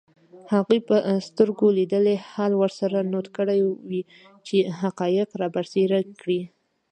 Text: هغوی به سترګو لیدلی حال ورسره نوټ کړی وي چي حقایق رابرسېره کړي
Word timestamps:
هغوی 0.53 0.79
به 0.87 0.97
سترګو 1.27 1.67
لیدلی 1.77 2.15
حال 2.31 2.51
ورسره 2.61 3.07
نوټ 3.13 3.27
کړی 3.37 3.59
وي 3.89 4.01
چي 4.47 4.57
حقایق 4.81 5.29
رابرسېره 5.41 5.99
کړي 6.21 6.41